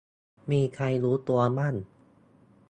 [0.51, 1.75] มีใครรู้ตัวบ้าง